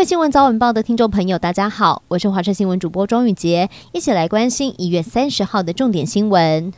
[0.00, 6.72] 位新闻早晚报的听众朋友，大家好，我是华视新闻主播庄宇洁，一起来关心一月三十号的重点新闻。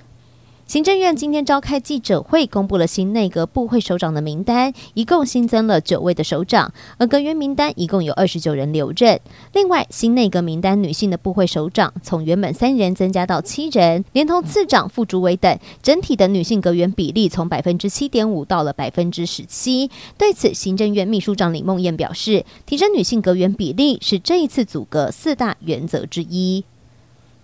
[0.72, 9.20] 行政院今天召开记者会，公布了新内阁部会首长的名单，一共新增了九位的首长，而阁员名单一共有二十九人留任。
[9.52, 19.90] 另外，新内阁名单女性的部会首长从原本三人增加到七人，连同次长、副主委等，整体的女性阁员比例从百分之七点五到了百分之十七。
[20.16, 26.64] 对此，行政院秘书长李梦燕表示，提升女性阁员比例是这一次组阁四大原则之一。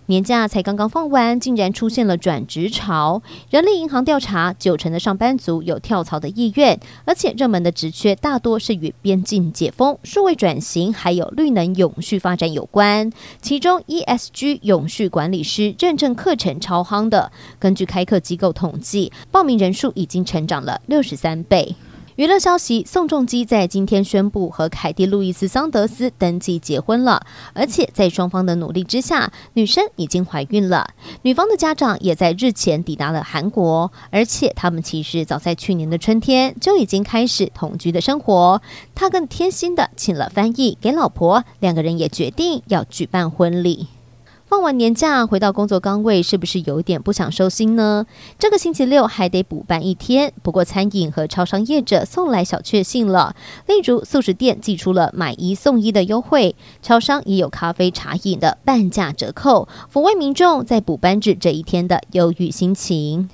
[0.09, 3.21] 年假才刚刚放完，竟然出现了转职潮。
[3.51, 13.11] 人力银行调查，九成的上班族有跳槽的意愿，而且热门的职缺大多是与边境解封、数位转型还有绿能永续发展有关。
[13.39, 21.75] 其中，ESG 永续管理师认证课程超夯的，根据开课机构统计，报名人数已经成长了六十三倍。
[22.19, 30.89] 娱乐消息：宋仲基在今天宣布和凯蒂·路易斯·桑德斯登记结婚了，而且在双方的努力之下，女生已经怀孕了。
[31.21, 38.61] 女方的家长也在日前抵达了韩国，而且他们其实早在去年的春天就已经开始同居的生活。
[38.93, 43.87] 他更贴心的请了翻译给老婆，两个人也决定要举办婚礼。
[44.49, 48.07] 放完年假回到工作岗位，是不是有点不想收心呢？
[48.39, 50.33] 这个星期六还得补班一天。
[50.41, 53.35] 不过餐饮和超商业者送来小确幸了，
[53.67, 63.29] 例如素食店寄出了买一送一的优惠，超商也有咖啡茶饮的半价折扣，抚慰民众在补班日这一天的忧郁心情。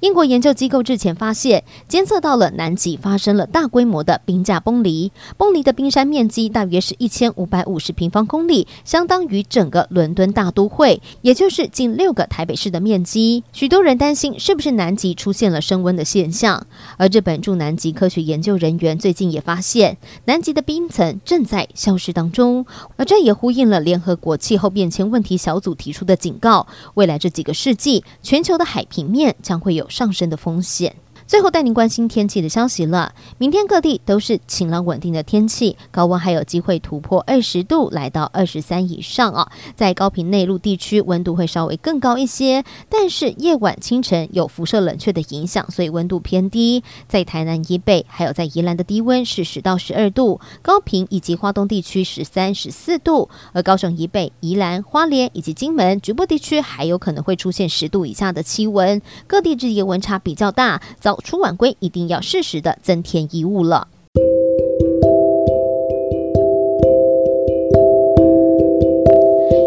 [0.00, 13.44] 英国研究机构日前发现，监测到了南极发生了大规模的冰架崩离，崩离的冰山面积大约是一千五百五十平方公里，相当于整个伦敦大都会，也就是近六个台北市的面积。
[13.52, 22.64] 许多人担心是不是南极出现了升温的现象，而日本驻南极科学研究人员最近也发现，南极的冰层正在消失当中，
[22.96, 30.94] 而这也呼应了联合国气候变迁问题小组提出的警告：未来这几个世纪，全球的海平面将会有上升的风险。
[31.30, 33.14] 最后带您关心天气的消息了。
[33.38, 39.52] 明天各地都是晴朗稳定的天气，高温还有机会突破二十度，来到二十三以上啊。
[39.76, 46.82] 在高屏内陆地区，温度会稍微更高一些，但是夜晚清晨有辐射冷却的影响，所以温度偏低。
[47.06, 59.00] 在台南以北，还有在宜兰的低温是十到十二度，高屏以及花东地区十三、十四度，而高雄以北、宜兰、花莲以及金门局部地区还有可能会出现十度以下的气温。
[59.28, 63.88] 各地日夜温差比较大，早早出晚归，一定要适时的增添衣物了。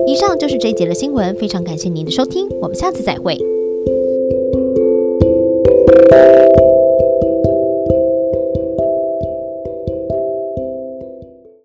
[0.08, 3.38] 以上就是这一节的新闻，非常感谢您的收听，我们下次再会。